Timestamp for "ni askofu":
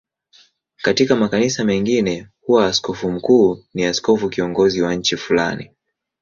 3.73-4.29